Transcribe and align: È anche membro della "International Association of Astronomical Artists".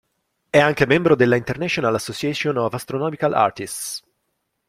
È 0.49 0.57
anche 0.59 0.87
membro 0.87 1.13
della 1.15 1.35
"International 1.35 1.93
Association 1.93 2.57
of 2.57 2.73
Astronomical 2.73 3.33
Artists". 3.35 4.01